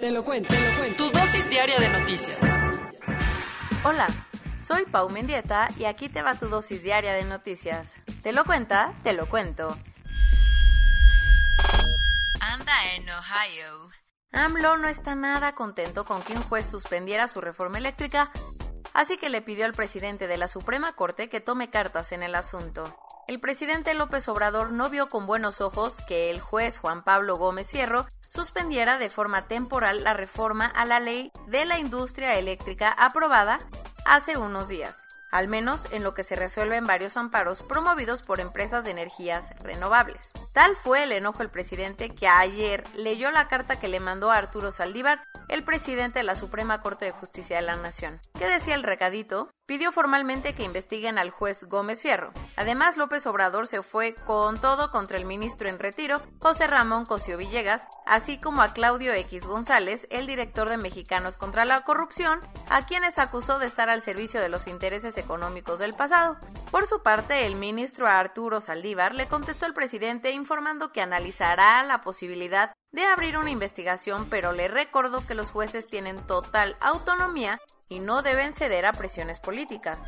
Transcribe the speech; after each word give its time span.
Te 0.00 0.10
lo 0.10 0.24
cuento, 0.24 0.48
te 0.48 0.58
lo 0.58 0.78
cuento. 0.78 1.04
Tu 1.04 1.18
dosis 1.18 1.50
diaria 1.50 1.78
de 1.78 1.90
noticias. 1.90 2.38
Hola, 3.84 4.06
soy 4.58 4.86
Pau 4.86 5.10
Mendieta 5.10 5.68
y 5.76 5.84
aquí 5.84 6.08
te 6.08 6.22
va 6.22 6.36
tu 6.36 6.48
dosis 6.48 6.82
diaria 6.82 7.12
de 7.12 7.24
noticias. 7.24 7.96
¿Te 8.22 8.32
lo 8.32 8.46
cuenta? 8.46 8.94
Te 9.02 9.12
lo 9.12 9.28
cuento. 9.28 9.76
Anda 12.40 12.94
en 12.94 13.10
Ohio. 13.10 13.90
AMLO 14.32 14.78
no 14.78 14.88
está 14.88 15.14
nada 15.14 15.54
contento 15.54 16.06
con 16.06 16.22
que 16.22 16.32
un 16.32 16.42
juez 16.44 16.64
suspendiera 16.64 17.28
su 17.28 17.42
reforma 17.42 17.76
eléctrica, 17.76 18.32
así 18.94 19.18
que 19.18 19.28
le 19.28 19.42
pidió 19.42 19.66
al 19.66 19.74
presidente 19.74 20.26
de 20.28 20.38
la 20.38 20.48
Suprema 20.48 20.94
Corte 20.94 21.28
que 21.28 21.40
tome 21.40 21.68
cartas 21.68 22.12
en 22.12 22.22
el 22.22 22.36
asunto. 22.36 22.96
El 23.28 23.38
presidente 23.38 23.92
López 23.92 24.26
Obrador 24.28 24.72
no 24.72 24.88
vio 24.88 25.10
con 25.10 25.26
buenos 25.26 25.60
ojos 25.60 26.00
que 26.08 26.30
el 26.30 26.40
juez 26.40 26.78
Juan 26.78 27.04
Pablo 27.04 27.36
Gómez 27.36 27.70
Fierro 27.70 28.06
suspendiera 28.30 28.98
de 28.98 29.10
forma 29.10 29.48
temporal 29.48 30.04
la 30.04 30.14
reforma 30.14 30.66
a 30.66 30.86
la 30.86 31.00
ley 31.00 31.32
de 31.48 31.64
la 31.64 31.78
industria 31.78 32.38
eléctrica 32.38 32.90
aprobada 32.90 33.58
hace 34.06 34.38
unos 34.38 34.68
días, 34.68 35.04
al 35.30 35.48
menos 35.48 35.88
en 35.90 36.04
lo 36.04 36.14
que 36.14 36.24
se 36.24 36.36
resuelven 36.36 36.86
varios 36.86 37.16
amparos 37.16 37.62
promovidos 37.62 38.22
por 38.22 38.40
empresas 38.40 38.84
de 38.84 38.92
energías 38.92 39.50
renovables. 39.62 40.32
Tal 40.52 40.76
fue 40.76 41.02
el 41.02 41.12
enojo 41.12 41.38
del 41.38 41.50
presidente 41.50 42.10
que 42.10 42.28
ayer 42.28 42.84
leyó 42.94 43.30
la 43.32 43.48
carta 43.48 43.78
que 43.80 43.88
le 43.88 44.00
mandó 44.00 44.30
a 44.30 44.36
Arturo 44.36 44.70
Saldívar, 44.70 45.24
el 45.48 45.64
presidente 45.64 46.20
de 46.20 46.24
la 46.24 46.36
Suprema 46.36 46.80
Corte 46.80 47.04
de 47.06 47.10
Justicia 47.10 47.56
de 47.56 47.62
la 47.62 47.76
Nación. 47.76 48.20
¿Qué 48.38 48.46
decía 48.46 48.76
el 48.76 48.84
recadito? 48.84 49.50
Pidió 49.70 49.92
formalmente 49.92 50.52
que 50.52 50.64
investiguen 50.64 51.16
al 51.16 51.30
juez 51.30 51.62
Gómez 51.62 52.02
Fierro. 52.02 52.32
Además, 52.56 52.96
López 52.96 53.24
Obrador 53.28 53.68
se 53.68 53.84
fue 53.84 54.16
con 54.16 54.60
todo 54.60 54.90
contra 54.90 55.16
el 55.16 55.26
ministro 55.26 55.68
en 55.68 55.78
retiro, 55.78 56.20
José 56.40 56.66
Ramón 56.66 57.06
Cosío 57.06 57.36
Villegas, 57.36 57.86
así 58.04 58.40
como 58.40 58.62
a 58.62 58.72
Claudio 58.72 59.12
X 59.12 59.46
González, 59.46 60.08
el 60.10 60.26
director 60.26 60.68
de 60.68 60.76
Mexicanos 60.76 61.36
contra 61.36 61.64
la 61.64 61.84
Corrupción, 61.84 62.40
a 62.68 62.84
quienes 62.84 63.20
acusó 63.20 63.60
de 63.60 63.66
estar 63.66 63.88
al 63.90 64.02
servicio 64.02 64.40
de 64.40 64.48
los 64.48 64.66
intereses 64.66 65.16
económicos 65.16 65.78
del 65.78 65.94
pasado. 65.94 66.36
Por 66.72 66.88
su 66.88 67.04
parte, 67.04 67.46
el 67.46 67.54
ministro 67.54 68.08
Arturo 68.08 68.60
Saldívar 68.60 69.14
le 69.14 69.28
contestó 69.28 69.66
al 69.66 69.74
presidente 69.74 70.32
informando 70.32 70.90
que 70.90 71.00
analizará 71.00 71.80
la 71.84 72.00
posibilidad 72.00 72.72
de 72.90 73.06
abrir 73.06 73.38
una 73.38 73.50
investigación, 73.50 74.26
pero 74.28 74.50
le 74.50 74.66
recordó 74.66 75.24
que 75.24 75.34
los 75.34 75.52
jueces 75.52 75.86
tienen 75.86 76.16
total 76.26 76.76
autonomía 76.80 77.60
y 77.90 77.98
no 77.98 78.22
deben 78.22 78.54
ceder 78.54 78.86
a 78.86 78.92
presiones 78.92 79.40
políticas. 79.40 80.00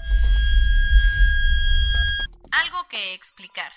Algo 2.50 2.89
que 2.89 3.12
explicar. 3.12 3.72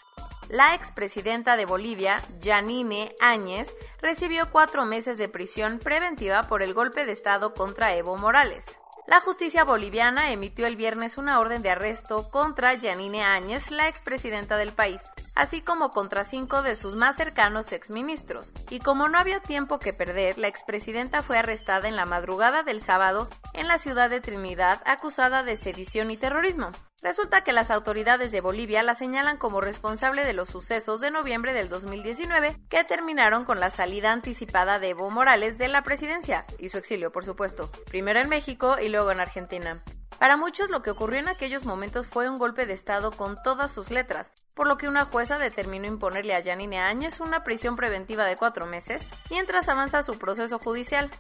La 0.47 0.75
expresidenta 0.75 1.57
de 1.57 1.65
Bolivia, 1.65 2.21
Janine 2.41 3.15
Áñez, 3.19 3.73
recibió 3.99 4.51
cuatro 4.51 4.85
meses 4.85 5.17
de 5.17 5.27
prisión 5.27 5.79
preventiva 5.79 6.43
por 6.43 6.61
el 6.61 6.73
golpe 6.73 7.05
de 7.05 7.11
Estado 7.11 7.53
contra 7.53 7.95
Evo 7.95 8.15
Morales. 8.15 8.79
La 9.07 9.19
justicia 9.19 9.63
boliviana 9.63 10.31
emitió 10.31 10.65
el 10.65 10.75
viernes 10.75 11.19
una 11.19 11.39
orden 11.39 11.61
de 11.61 11.69
arresto 11.69 12.31
contra 12.31 12.79
Janine 12.79 13.23
Áñez, 13.23 13.69
la 13.69 13.87
expresidenta 13.87 14.57
del 14.57 14.73
país, 14.73 14.99
así 15.35 15.61
como 15.61 15.91
contra 15.91 16.23
cinco 16.23 16.63
de 16.63 16.75
sus 16.75 16.95
más 16.95 17.15
cercanos 17.15 17.71
exministros. 17.71 18.51
Y 18.71 18.79
como 18.79 19.07
no 19.07 19.19
había 19.19 19.41
tiempo 19.41 19.77
que 19.77 19.93
perder, 19.93 20.39
la 20.39 20.47
expresidenta 20.47 21.21
fue 21.21 21.37
arrestada 21.37 21.87
en 21.87 21.95
la 21.95 22.07
madrugada 22.07 22.63
del 22.63 22.81
sábado 22.81 23.29
en 23.53 23.67
la 23.67 23.77
ciudad 23.77 24.09
de 24.09 24.21
Trinidad 24.21 24.81
acusada 24.85 25.43
de 25.43 25.55
sedición 25.55 26.09
y 26.09 26.17
terrorismo. 26.17 26.71
Resulta 27.05 27.43
que 27.43 27.53
las 27.53 27.69
autoridades 27.69 28.31
de 28.31 28.41
Bolivia 28.41 28.81
la 28.81 28.95
señalan 28.95 29.37
como 29.37 29.61
responsable 29.61 30.25
de 30.25 30.33
los 30.33 30.49
sucesos 30.49 31.01
de 31.01 31.11
noviembre 31.11 31.53
del 31.53 31.69
2019 31.69 32.57
que 32.67 32.83
terminaron 32.83 33.45
con 33.45 33.59
la 33.59 33.69
salida 33.69 34.11
anticipada 34.11 34.79
de 34.79 34.89
Evo 34.89 35.11
Morales 35.11 35.59
de 35.59 35.67
la 35.67 35.83
presidencia 35.83 36.45
y 36.57 36.69
su 36.69 36.79
exilio, 36.79 37.11
por 37.11 37.23
supuesto, 37.23 37.69
primero 37.85 38.19
en 38.19 38.27
México 38.27 38.77
y 38.81 38.89
luego 38.89 39.11
en 39.11 39.19
Argentina. 39.19 39.83
Para 40.17 40.35
muchos 40.35 40.71
lo 40.71 40.81
que 40.81 40.89
ocurrió 40.89 41.19
en 41.19 41.27
aquellos 41.27 41.63
momentos 41.63 42.07
fue 42.07 42.27
un 42.27 42.37
golpe 42.37 42.65
de 42.65 42.73
Estado 42.73 43.11
con 43.11 43.39
todas 43.43 43.71
sus 43.71 43.91
letras, 43.91 44.31
por 44.55 44.65
lo 44.65 44.77
que 44.77 44.87
una 44.87 45.05
jueza 45.05 45.37
determinó 45.37 45.85
imponerle 45.85 46.33
a 46.33 46.43
Janine 46.43 46.79
Áñez 46.79 47.19
una 47.19 47.43
prisión 47.43 47.75
preventiva 47.75 48.25
de 48.25 48.37
cuatro 48.37 48.65
meses 48.65 49.07
mientras 49.29 49.69
avanza 49.69 50.01
su 50.01 50.17
proceso 50.17 50.57
judicial. 50.57 51.11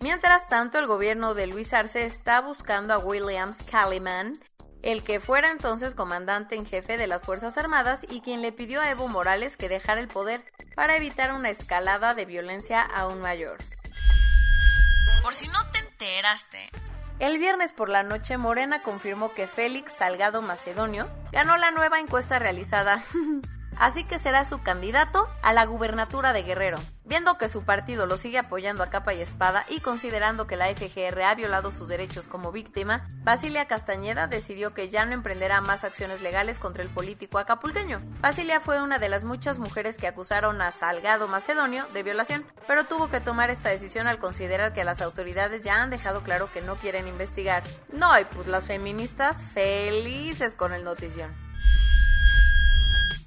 Mientras 0.00 0.48
tanto, 0.48 0.78
el 0.78 0.86
gobierno 0.86 1.34
de 1.34 1.48
Luis 1.48 1.74
Arce 1.74 2.06
está 2.06 2.40
buscando 2.40 2.94
a 2.94 2.98
Williams 2.98 3.62
Calliman, 3.70 4.38
el 4.84 5.02
que 5.02 5.18
fuera 5.18 5.50
entonces 5.50 5.94
comandante 5.94 6.56
en 6.56 6.66
jefe 6.66 6.98
de 6.98 7.06
las 7.06 7.22
Fuerzas 7.22 7.56
Armadas 7.56 8.04
y 8.08 8.20
quien 8.20 8.42
le 8.42 8.52
pidió 8.52 8.82
a 8.82 8.90
Evo 8.90 9.08
Morales 9.08 9.56
que 9.56 9.70
dejara 9.70 9.98
el 9.98 10.08
poder 10.08 10.44
para 10.74 10.96
evitar 10.96 11.32
una 11.32 11.48
escalada 11.48 12.14
de 12.14 12.26
violencia 12.26 12.82
aún 12.82 13.20
mayor. 13.22 13.56
Por 15.22 15.34
si 15.34 15.48
no 15.48 15.58
te 15.72 15.78
enteraste. 15.78 16.68
El 17.18 17.38
viernes 17.38 17.72
por 17.72 17.88
la 17.88 18.02
noche 18.02 18.36
Morena 18.36 18.82
confirmó 18.82 19.32
que 19.32 19.46
Félix 19.46 19.92
Salgado 19.92 20.42
Macedonio 20.42 21.08
ganó 21.32 21.56
la 21.56 21.70
nueva 21.70 21.98
encuesta 21.98 22.38
realizada 22.38 23.02
así 23.78 24.04
que 24.04 24.18
será 24.18 24.44
su 24.44 24.62
candidato 24.62 25.28
a 25.42 25.52
la 25.52 25.64
gubernatura 25.64 26.32
de 26.32 26.42
Guerrero. 26.42 26.78
Viendo 27.06 27.36
que 27.36 27.50
su 27.50 27.64
partido 27.64 28.06
lo 28.06 28.16
sigue 28.16 28.38
apoyando 28.38 28.82
a 28.82 28.88
capa 28.88 29.12
y 29.12 29.20
espada 29.20 29.66
y 29.68 29.80
considerando 29.80 30.46
que 30.46 30.56
la 30.56 30.74
FGR 30.74 31.22
ha 31.22 31.34
violado 31.34 31.70
sus 31.70 31.86
derechos 31.86 32.28
como 32.28 32.50
víctima, 32.50 33.06
Basilia 33.18 33.66
Castañeda 33.66 34.26
decidió 34.26 34.72
que 34.72 34.88
ya 34.88 35.04
no 35.04 35.12
emprenderá 35.12 35.60
más 35.60 35.84
acciones 35.84 36.22
legales 36.22 36.58
contra 36.58 36.82
el 36.82 36.88
político 36.88 37.38
acapulqueño. 37.38 38.00
Basilia 38.20 38.58
fue 38.58 38.82
una 38.82 38.98
de 38.98 39.10
las 39.10 39.24
muchas 39.24 39.58
mujeres 39.58 39.98
que 39.98 40.06
acusaron 40.06 40.62
a 40.62 40.72
Salgado 40.72 41.28
Macedonio 41.28 41.86
de 41.92 42.02
violación, 42.02 42.46
pero 42.66 42.84
tuvo 42.84 43.10
que 43.10 43.20
tomar 43.20 43.50
esta 43.50 43.68
decisión 43.68 44.06
al 44.06 44.18
considerar 44.18 44.72
que 44.72 44.84
las 44.84 45.02
autoridades 45.02 45.60
ya 45.60 45.82
han 45.82 45.90
dejado 45.90 46.22
claro 46.22 46.50
que 46.50 46.62
no 46.62 46.76
quieren 46.76 47.06
investigar. 47.06 47.64
No, 47.92 48.18
y 48.18 48.24
pues 48.24 48.46
las 48.46 48.64
feministas 48.64 49.44
felices 49.52 50.54
con 50.54 50.72
el 50.72 50.84
notición. 50.84 51.43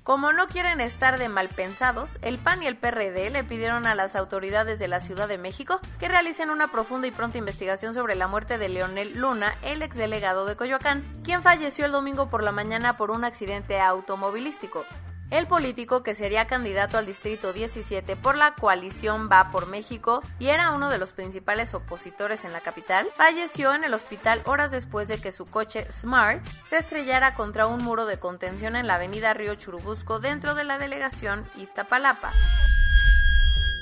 Como 0.07 0.31
no 0.31 0.47
quieren 0.47 0.79
estar 0.79 1.19
de 1.19 1.28
mal 1.28 1.50
pensados, 1.50 2.18
el 2.22 2.40
PAN 2.40 2.63
y 2.63 2.68
el 2.68 2.78
PRD 2.78 3.29
le 3.29 3.44
pidieron 3.44 3.85
a 3.85 3.94
las 3.94 4.16
autoridades 4.16 4.79
de 4.79 4.88
la 4.88 5.01
Ciudad 5.01 5.28
de 5.28 5.38
México 5.38 5.81
que 6.00 6.07
realicen 6.07 6.50
una 6.50 6.72
profunda 6.72 7.07
y 7.07 7.12
pronta 7.12 7.40
investigación 7.40 7.94
sobre 7.94 8.16
la 8.16 8.29
muerte 8.29 8.57
de 8.57 8.69
Leonel 8.69 9.19
Luna, 9.19 9.53
el 9.63 9.81
exdelegado 9.81 10.45
de 10.45 10.56
Coyoacán, 10.56 11.03
quien 11.25 11.44
falleció 11.44 11.85
el 11.85 11.91
domingo 11.91 12.29
por 12.29 12.41
la 12.41 12.53
mañana 12.53 12.95
por 12.95 13.12
un 13.12 13.25
accidente 13.25 13.81
automovilístico. 13.81 14.85
El 15.30 15.46
político, 15.46 16.04
que 16.04 16.16
sería 16.16 16.48
candidato 16.48 16.98
al 16.98 17.06
Distrito 17.06 17.52
17 17.52 18.16
por 18.16 18.38
la 18.38 18.56
coalición 18.56 19.30
Va 19.30 19.52
por 19.52 19.68
México 19.68 20.22
y 20.40 20.48
era 20.48 20.72
uno 20.72 20.90
de 20.90 20.98
los 20.98 21.12
principales 21.12 21.74
opositores 21.74 22.46
en 22.46 22.54
la 22.54 22.62
capital, 22.62 23.10
falleció 23.18 23.74
en 23.74 23.84
el 23.84 23.94
hospital 23.94 24.42
horas 24.46 24.72
después 24.72 25.10
de 25.10 25.20
que 25.20 25.34
su 25.34 25.46
coche 25.46 25.86
Smart 25.92 26.46
se 26.66 26.78
estrellara 26.78 27.36
contra 27.36 27.68
un 27.68 27.84
muro 27.84 28.06
de 28.06 28.20
contención 28.20 28.78
en 28.78 28.88
la 28.88 28.96
avenida 28.96 29.34
Río 29.34 29.56
Churubusco 29.56 30.20
dentro 30.20 30.56
de 30.56 30.64
la 30.64 30.78
delegación 30.78 31.46
Iztapalapa. 31.58 32.32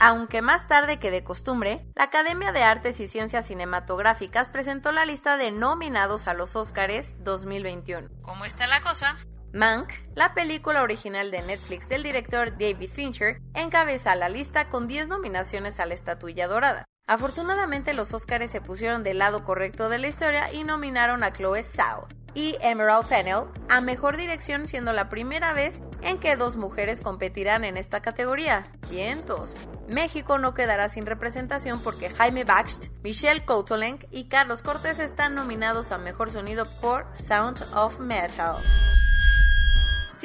Aunque 0.01 0.41
más 0.41 0.67
tarde 0.67 0.97
que 0.97 1.11
de 1.11 1.23
costumbre, 1.23 1.85
la 1.95 2.05
Academia 2.05 2.51
de 2.51 2.63
Artes 2.63 2.99
y 2.99 3.07
Ciencias 3.07 3.45
Cinematográficas 3.45 4.49
presentó 4.49 4.91
la 4.91 5.05
lista 5.05 5.37
de 5.37 5.51
nominados 5.51 6.27
a 6.27 6.33
los 6.33 6.55
Óscares 6.55 7.15
2021. 7.19 8.09
¿Cómo 8.23 8.45
está 8.45 8.67
la 8.67 8.81
cosa? 8.81 9.15
Mank, 9.55 9.93
la 10.15 10.33
película 10.33 10.83
original 10.83 11.31
de 11.31 11.41
Netflix 11.41 11.87
del 11.87 12.03
director 12.03 12.57
David 12.57 12.89
Fincher, 12.89 13.39
encabeza 13.53 14.13
la 14.13 14.27
lista 14.27 14.67
con 14.67 14.85
10 14.85 15.07
nominaciones 15.07 15.79
a 15.79 15.85
la 15.85 15.93
estatuilla 15.93 16.49
dorada. 16.49 16.83
Afortunadamente 17.07 17.93
los 17.93 18.13
Oscars 18.13 18.51
se 18.51 18.59
pusieron 18.59 19.03
del 19.03 19.19
lado 19.19 19.45
correcto 19.45 19.87
de 19.87 19.97
la 19.97 20.09
historia 20.09 20.51
y 20.51 20.65
nominaron 20.65 21.23
a 21.23 21.31
Chloe 21.31 21.63
Zhao 21.63 22.09
y 22.33 22.57
Emerald 22.59 23.05
Fennell 23.05 23.45
a 23.69 23.79
Mejor 23.79 24.17
Dirección 24.17 24.67
siendo 24.67 24.91
la 24.91 25.07
primera 25.07 25.53
vez 25.53 25.79
en 26.01 26.19
que 26.19 26.35
dos 26.35 26.57
mujeres 26.57 26.99
competirán 26.99 27.63
en 27.63 27.77
esta 27.77 28.01
categoría. 28.01 28.69
Vientos. 28.89 29.55
México 29.87 30.37
no 30.37 30.53
quedará 30.53 30.89
sin 30.89 31.05
representación 31.05 31.79
porque 31.81 32.09
Jaime 32.09 32.43
Baxt, 32.43 32.87
Michelle 33.03 33.45
Coutolenc 33.45 34.03
y 34.11 34.27
Carlos 34.27 34.61
Cortés 34.61 34.99
están 34.99 35.33
nominados 35.33 35.93
a 35.93 35.97
Mejor 35.97 36.29
Sonido 36.29 36.65
por 36.81 37.07
Sound 37.13 37.65
of 37.73 37.99
Metal. 37.99 38.57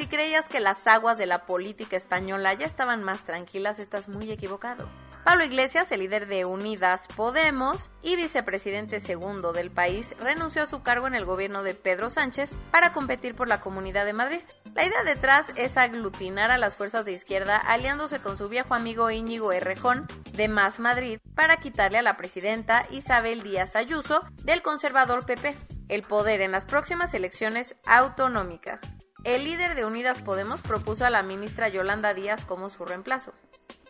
Si 0.01 0.07
creías 0.07 0.49
que 0.49 0.59
las 0.59 0.87
aguas 0.87 1.19
de 1.19 1.27
la 1.27 1.45
política 1.45 1.95
española 1.95 2.55
ya 2.55 2.65
estaban 2.65 3.03
más 3.03 3.23
tranquilas, 3.23 3.77
estás 3.77 4.09
muy 4.09 4.31
equivocado. 4.31 4.89
Pablo 5.23 5.43
Iglesias, 5.43 5.91
el 5.91 5.99
líder 5.99 6.25
de 6.25 6.43
Unidas 6.43 7.07
Podemos 7.15 7.91
y 8.01 8.15
vicepresidente 8.15 8.99
segundo 8.99 9.53
del 9.53 9.69
país, 9.69 10.15
renunció 10.19 10.63
a 10.63 10.65
su 10.65 10.81
cargo 10.81 11.05
en 11.05 11.13
el 11.13 11.23
gobierno 11.23 11.61
de 11.61 11.75
Pedro 11.75 12.09
Sánchez 12.09 12.49
para 12.71 12.93
competir 12.93 13.35
por 13.35 13.47
la 13.47 13.61
Comunidad 13.61 14.05
de 14.05 14.13
Madrid. 14.13 14.41
La 14.73 14.85
idea 14.85 15.03
detrás 15.03 15.45
es 15.55 15.77
aglutinar 15.77 16.49
a 16.49 16.57
las 16.57 16.75
fuerzas 16.75 17.05
de 17.05 17.11
izquierda 17.11 17.57
aliándose 17.57 18.17
con 18.23 18.37
su 18.37 18.49
viejo 18.49 18.73
amigo 18.73 19.11
Íñigo 19.11 19.53
Errejón 19.53 20.07
de 20.33 20.47
Más 20.47 20.79
Madrid 20.79 21.19
para 21.35 21.57
quitarle 21.57 21.99
a 21.99 22.01
la 22.01 22.17
presidenta 22.17 22.87
Isabel 22.89 23.43
Díaz 23.43 23.75
Ayuso 23.75 24.23
del 24.41 24.63
conservador 24.63 25.27
PP 25.27 25.55
el 25.89 26.01
poder 26.01 26.41
en 26.41 26.53
las 26.53 26.65
próximas 26.65 27.13
elecciones 27.13 27.75
autonómicas. 27.85 28.79
El 29.23 29.43
líder 29.43 29.75
de 29.75 29.85
Unidas 29.85 30.19
Podemos 30.19 30.61
propuso 30.61 31.05
a 31.05 31.11
la 31.11 31.21
ministra 31.21 31.69
Yolanda 31.69 32.15
Díaz 32.15 32.43
como 32.43 32.71
su 32.71 32.85
reemplazo. 32.85 33.33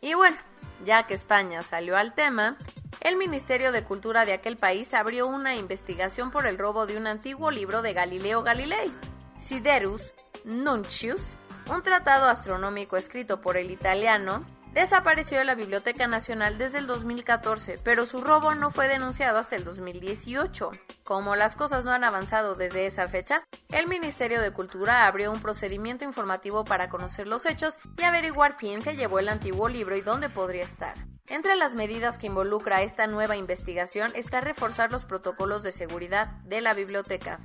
Y 0.02 0.14
bueno, 0.14 0.36
ya 0.84 1.08
que 1.08 1.14
España 1.14 1.64
salió 1.64 1.96
al 1.96 2.14
tema, 2.14 2.58
el 3.00 3.16
Ministerio 3.16 3.72
de 3.72 3.86
Cultura 3.86 4.26
de 4.26 4.34
aquel 4.34 4.58
país 4.58 4.94
abrió 4.94 5.28
una 5.28 5.56
investigación 5.56 6.32
por 6.32 6.46
el 6.46 6.58
robo 6.58 6.86
de 6.86 6.98
un 6.98 7.08
antiguo 7.08 7.50
libro 7.50 7.82
de 7.82 7.94
Galileo 7.94 8.44
Galilei, 8.44 8.92
Siderus 9.40 10.02
Nuncius, 10.44 11.38
un 11.74 11.82
tratado 11.82 12.26
astronómico 12.26 12.98
escrito 12.98 13.40
por 13.40 13.56
el 13.56 13.72
italiano 13.72 14.46
desapareció 14.74 15.38
de 15.38 15.46
la 15.46 15.56
Biblioteca 15.56 16.08
Nacional 16.08 16.58
desde 16.58 16.80
el 16.80 16.88
2014, 16.88 17.80
pero 17.84 18.06
su 18.06 18.22
robo 18.22 18.56
no 18.56 18.72
fue 18.72 18.88
denunciado 18.88 19.38
hasta 19.38 19.56
el 19.56 19.64
2018. 19.64 20.72
Como 21.04 21.36
las 21.36 21.56
cosas 21.56 21.86
no 21.86 21.92
han 21.92 22.04
avanzado 22.04 22.56
desde 22.56 22.86
esa 22.86 23.08
fecha, 23.10 23.44
el 23.70 23.88
Ministerio 23.88 24.42
de 24.42 24.52
Cultura 24.52 25.08
abrió 25.08 25.32
un 25.32 25.42
procedimiento 25.42 26.06
informativo 26.06 26.64
para 26.64 26.90
conocer 26.90 27.28
los 27.28 27.46
hechos 27.46 27.80
y 27.98 28.04
averiguar 28.04 28.56
quién 28.56 28.82
se 28.82 28.96
llevó 28.96 29.20
el 29.20 29.30
antiguo 29.30 29.68
libro 29.68 29.96
y 29.98 30.02
dónde 30.02 30.30
podría 30.30 30.64
estar. 30.64 30.94
Entre 31.28 31.56
las 31.56 31.76
medidas 31.76 32.18
que 32.18 32.28
involucra 32.28 32.82
esta 32.82 33.08
nueva 33.08 33.38
investigación 33.38 34.12
está 34.16 34.42
reforzar 34.42 34.92
los 34.92 35.06
protocolos 35.06 35.64
de 35.64 35.72
seguridad 35.72 36.28
de 36.44 36.62
la 36.62 36.74
biblioteca. 36.74 37.40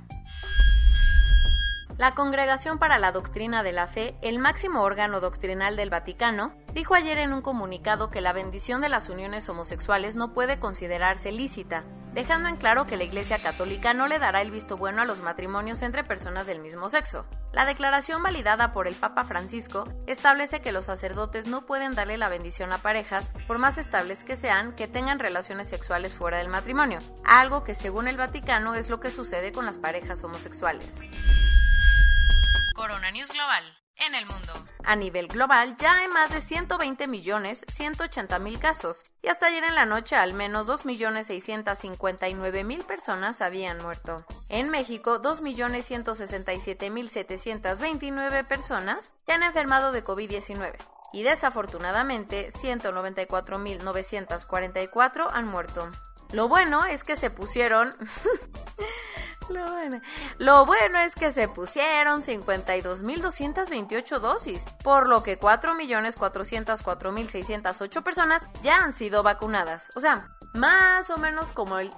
La 1.97 2.13
Congregación 2.13 2.77
para 2.77 2.99
la 2.99 3.11
Doctrina 3.11 3.63
de 3.63 3.71
la 3.71 3.87
Fe, 3.87 4.15
el 4.21 4.37
máximo 4.37 4.83
órgano 4.83 5.19
doctrinal 5.19 5.75
del 5.75 5.89
Vaticano, 5.89 6.53
dijo 6.71 6.93
ayer 6.93 7.17
en 7.17 7.33
un 7.33 7.41
comunicado 7.41 8.11
que 8.11 8.21
la 8.21 8.33
bendición 8.33 8.81
de 8.81 8.89
las 8.89 9.09
uniones 9.09 9.49
homosexuales 9.49 10.15
no 10.15 10.31
puede 10.31 10.59
considerarse 10.59 11.31
lícita, 11.31 11.85
dejando 12.13 12.49
en 12.49 12.57
claro 12.57 12.85
que 12.85 12.97
la 12.97 13.03
Iglesia 13.03 13.39
Católica 13.39 13.95
no 13.95 14.07
le 14.07 14.19
dará 14.19 14.43
el 14.43 14.51
visto 14.51 14.77
bueno 14.77 15.01
a 15.01 15.05
los 15.05 15.21
matrimonios 15.21 15.81
entre 15.81 16.03
personas 16.03 16.45
del 16.45 16.59
mismo 16.59 16.87
sexo. 16.87 17.25
La 17.51 17.65
declaración 17.65 18.21
validada 18.21 18.71
por 18.71 18.87
el 18.87 18.93
Papa 18.93 19.23
Francisco 19.23 19.85
establece 20.05 20.59
que 20.59 20.71
los 20.71 20.85
sacerdotes 20.85 21.47
no 21.47 21.65
pueden 21.65 21.95
darle 21.95 22.19
la 22.19 22.29
bendición 22.29 22.73
a 22.73 22.77
parejas, 22.77 23.31
por 23.47 23.57
más 23.57 23.79
estables 23.79 24.23
que 24.23 24.37
sean, 24.37 24.75
que 24.75 24.87
tengan 24.87 25.17
relaciones 25.17 25.67
sexuales 25.67 26.13
fuera 26.13 26.37
del 26.37 26.49
matrimonio, 26.49 26.99
algo 27.25 27.63
que 27.63 27.73
según 27.73 28.07
el 28.07 28.17
Vaticano 28.17 28.75
es 28.75 28.91
lo 28.91 28.99
que 28.99 29.09
sucede 29.09 29.51
con 29.51 29.65
las 29.65 29.79
parejas 29.79 30.23
homosexuales. 30.23 30.99
Corona 32.77 33.09
News 33.09 33.31
Global. 33.31 33.63
En 33.95 34.13
el 34.13 34.27
mundo. 34.27 34.53
A 34.83 34.95
nivel 34.95 35.27
global 35.27 35.75
ya 35.77 35.97
hay 35.97 36.07
más 36.09 36.29
de 36.29 36.41
120 36.41 37.07
millones 37.07 37.65
180 37.67 38.37
mil 38.37 38.59
casos 38.59 39.03
y 39.23 39.29
hasta 39.29 39.47
ayer 39.47 39.63
en 39.63 39.73
la 39.73 39.85
noche 39.85 40.15
al 40.15 40.33
menos 40.33 40.67
2 40.67 40.85
millones 40.85 41.25
659 41.25 42.63
mil 42.63 42.85
personas 42.85 43.41
habían 43.41 43.81
muerto. 43.81 44.17
En 44.47 44.69
México 44.69 45.17
2 45.17 45.41
millones 45.41 45.85
167 45.85 46.91
mil 46.91 47.09
729 47.09 48.43
personas 48.43 49.11
ya 49.25 49.33
han 49.33 49.43
enfermado 49.43 49.91
de 49.91 50.03
COVID-19 50.03 50.75
y 51.13 51.23
desafortunadamente 51.23 52.51
194 52.51 53.57
mil 53.57 53.83
944 53.83 55.31
han 55.33 55.47
muerto. 55.47 55.89
Lo 56.31 56.47
bueno 56.47 56.85
es 56.85 57.03
que 57.03 57.15
se 57.15 57.31
pusieron 57.31 57.95
Lo 60.37 60.65
bueno. 60.65 60.99
es 60.99 61.15
que 61.15 61.31
se 61.31 61.47
pusieron 61.47 62.21
52.228 62.23 64.19
dosis, 64.19 64.63
por 64.83 65.07
lo 65.07 65.23
que 65.23 65.39
4.404.608 65.39 68.03
personas 68.03 68.45
ya 68.61 68.75
han 68.77 68.93
sido 68.93 69.23
vacunadas. 69.23 69.89
O 69.95 70.01
sea, 70.01 70.37
más 70.53 71.09
o 71.09 71.17
menos 71.17 71.51
como 71.51 71.79
el 71.79 71.91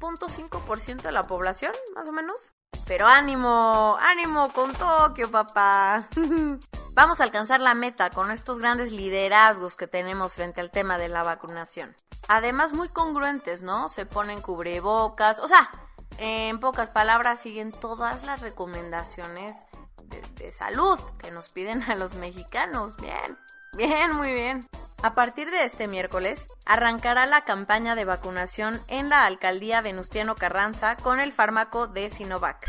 0.5% 0.00 1.02
de 1.02 1.12
la 1.12 1.24
población, 1.24 1.72
más 1.94 2.08
o 2.08 2.12
menos. 2.12 2.52
Pero 2.86 3.06
ánimo, 3.06 3.96
ánimo 4.00 4.50
con 4.50 4.72
Tokio, 4.72 5.30
papá. 5.30 6.08
Vamos 6.94 7.20
a 7.20 7.24
alcanzar 7.24 7.60
la 7.60 7.74
meta 7.74 8.10
con 8.10 8.30
estos 8.30 8.58
grandes 8.58 8.90
liderazgos 8.90 9.76
que 9.76 9.86
tenemos 9.86 10.34
frente 10.34 10.60
al 10.60 10.70
tema 10.70 10.98
de 10.98 11.08
la 11.08 11.22
vacunación. 11.22 11.94
Además, 12.26 12.72
muy 12.72 12.88
congruentes, 12.88 13.62
¿no? 13.62 13.88
Se 13.88 14.04
ponen 14.04 14.42
cubrebocas, 14.42 15.38
o 15.38 15.46
sea, 15.46 15.70
en 16.18 16.60
pocas 16.60 16.90
palabras, 16.90 17.40
siguen 17.40 17.72
todas 17.72 18.24
las 18.24 18.40
recomendaciones 18.40 19.66
de, 20.04 20.52
salud 20.52 20.98
que 21.18 21.30
nos 21.30 21.50
piden 21.50 21.82
a 21.82 21.94
los 21.94 22.14
mexicanos. 22.14 22.96
Bien, 22.96 23.38
bien, 23.76 24.14
muy 24.16 24.32
bien. 24.32 24.66
A 25.02 25.14
partir 25.14 25.50
de 25.50 25.64
este 25.64 25.86
miércoles, 25.86 26.48
arrancará 26.66 27.26
la 27.26 27.44
campaña 27.44 27.94
de 27.94 28.04
vacunación 28.04 28.80
en 28.88 29.08
la 29.08 29.26
alcaldía 29.26 29.80
Venustiano 29.80 30.34
Carranza 30.34 30.96
con 30.96 31.20
el 31.20 31.32
fármaco 31.32 31.86
de 31.86 32.10
Sinovac. 32.10 32.66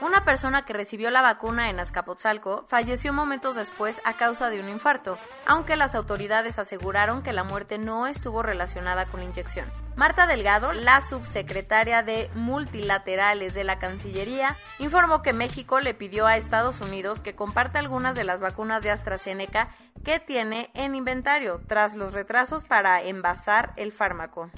Una 0.00 0.24
persona 0.24 0.64
que 0.64 0.72
recibió 0.72 1.12
la 1.12 1.22
vacuna 1.22 1.70
en 1.70 1.78
Azcapotzalco 1.78 2.64
falleció 2.66 3.12
momentos 3.12 3.54
después 3.54 4.00
a 4.04 4.14
causa 4.14 4.50
de 4.50 4.58
un 4.58 4.68
infarto, 4.68 5.16
aunque 5.46 5.76
las 5.76 5.94
autoridades 5.94 6.58
aseguraron 6.58 7.22
que 7.22 7.32
la 7.32 7.44
muerte 7.44 7.78
no 7.78 8.08
estuvo 8.08 8.42
relacionada 8.42 9.06
con 9.06 9.20
la 9.20 9.26
inyección. 9.26 9.81
Marta 9.94 10.26
Delgado, 10.26 10.72
la 10.72 11.00
subsecretaria 11.00 12.02
de 12.02 12.30
Multilaterales 12.34 13.52
de 13.52 13.62
la 13.62 13.78
Cancillería, 13.78 14.56
informó 14.78 15.22
que 15.22 15.32
México 15.32 15.80
le 15.80 15.94
pidió 15.94 16.26
a 16.26 16.36
Estados 16.36 16.80
Unidos 16.80 17.20
que 17.20 17.34
comparta 17.34 17.78
algunas 17.78 18.16
de 18.16 18.24
las 18.24 18.40
vacunas 18.40 18.82
de 18.82 18.90
AstraZeneca 18.90 19.68
que 20.02 20.18
tiene 20.18 20.70
en 20.74 20.94
inventario 20.94 21.60
tras 21.66 21.94
los 21.94 22.14
retrasos 22.14 22.64
para 22.64 23.02
envasar 23.02 23.70
el 23.76 23.92
fármaco. 23.92 24.50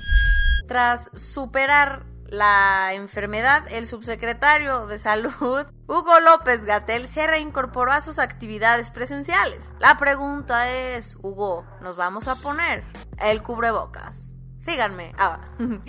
Tras 0.69 1.10
superar 1.14 2.04
la 2.26 2.94
enfermedad, 2.94 3.64
el 3.70 3.87
subsecretario 3.87 4.87
de 4.87 4.98
Salud, 4.98 5.66
Hugo 5.87 6.20
López 6.20 6.64
Gatel, 6.64 7.08
se 7.08 7.26
reincorporó 7.26 7.92
a 7.92 8.00
sus 8.00 8.19
actividades 8.19 8.90
presenciales. 8.90 9.75
La 9.78 9.96
pregunta 9.96 10.70
es, 10.70 11.16
Hugo, 11.22 11.66
¿nos 11.80 11.96
vamos 11.96 12.28
a 12.28 12.37
poner 12.37 12.85
el 13.18 13.42
cubrebocas? 13.42 14.34
Síganme. 14.64 15.12
Ah. 15.18 15.40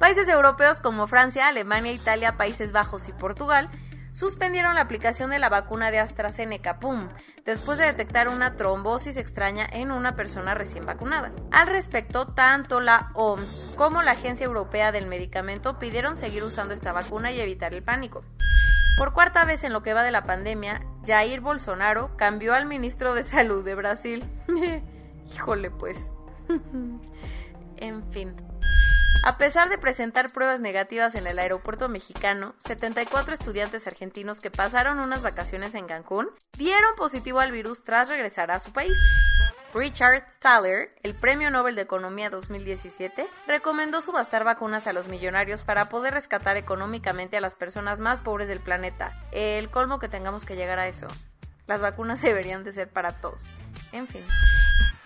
Países 0.00 0.26
europeos 0.28 0.80
como 0.80 1.06
Francia, 1.06 1.46
Alemania, 1.46 1.92
Italia, 1.92 2.36
Países 2.36 2.72
Bajos 2.72 3.08
y 3.08 3.12
Portugal 3.12 3.70
suspendieron 4.10 4.74
la 4.74 4.80
aplicación 4.80 5.30
de 5.30 5.38
la 5.38 5.48
vacuna 5.48 5.90
de 5.90 5.98
AstraZeneca 5.98 6.78
PUM 6.78 7.08
después 7.44 7.78
de 7.78 7.86
detectar 7.86 8.28
una 8.28 8.56
trombosis 8.56 9.16
extraña 9.16 9.66
en 9.70 9.90
una 9.90 10.16
persona 10.16 10.54
recién 10.54 10.84
vacunada. 10.84 11.32
Al 11.52 11.68
respecto, 11.68 12.26
tanto 12.26 12.80
la 12.80 13.10
OMS 13.14 13.72
como 13.76 14.02
la 14.02 14.12
Agencia 14.12 14.46
Europea 14.46 14.90
del 14.90 15.06
Medicamento 15.06 15.78
pidieron 15.78 16.16
seguir 16.16 16.42
usando 16.42 16.74
esta 16.74 16.92
vacuna 16.92 17.30
y 17.30 17.40
evitar 17.40 17.72
el 17.72 17.82
pánico. 17.82 18.24
Por 18.98 19.12
cuarta 19.12 19.44
vez 19.44 19.64
en 19.64 19.72
lo 19.72 19.82
que 19.82 19.94
va 19.94 20.04
de 20.04 20.12
la 20.12 20.24
pandemia, 20.24 20.80
Jair 21.04 21.40
Bolsonaro 21.40 22.16
cambió 22.16 22.54
al 22.54 22.66
ministro 22.66 23.14
de 23.14 23.22
Salud 23.24 23.64
de 23.64 23.74
Brasil. 23.76 24.24
Híjole 25.34 25.70
pues. 25.70 26.12
En 27.78 28.02
fin. 28.12 28.34
A 29.26 29.38
pesar 29.38 29.70
de 29.70 29.78
presentar 29.78 30.30
pruebas 30.30 30.60
negativas 30.60 31.14
en 31.14 31.26
el 31.26 31.38
aeropuerto 31.38 31.88
mexicano, 31.88 32.54
74 32.58 33.32
estudiantes 33.32 33.86
argentinos 33.86 34.42
que 34.42 34.50
pasaron 34.50 35.00
unas 35.00 35.22
vacaciones 35.22 35.74
en 35.74 35.86
Cancún 35.86 36.28
dieron 36.58 36.94
positivo 36.94 37.40
al 37.40 37.50
virus 37.50 37.84
tras 37.84 38.10
regresar 38.10 38.50
a 38.50 38.60
su 38.60 38.70
país. 38.72 38.92
Richard 39.72 40.24
Thaler, 40.40 40.94
el 41.02 41.14
Premio 41.14 41.50
Nobel 41.50 41.74
de 41.74 41.82
Economía 41.82 42.28
2017, 42.28 43.26
recomendó 43.46 44.02
subastar 44.02 44.44
vacunas 44.44 44.86
a 44.86 44.92
los 44.92 45.08
millonarios 45.08 45.62
para 45.62 45.88
poder 45.88 46.14
rescatar 46.14 46.58
económicamente 46.58 47.38
a 47.38 47.40
las 47.40 47.54
personas 47.54 47.98
más 48.00 48.20
pobres 48.20 48.46
del 48.46 48.60
planeta. 48.60 49.18
El 49.32 49.70
colmo 49.70 49.98
que 49.98 50.08
tengamos 50.08 50.44
que 50.44 50.54
llegar 50.54 50.78
a 50.78 50.86
eso. 50.86 51.08
Las 51.66 51.80
vacunas 51.80 52.20
deberían 52.22 52.62
de 52.62 52.72
ser 52.72 52.88
para 52.88 53.12
todos. 53.12 53.42
En 53.90 54.06
fin. 54.06 54.22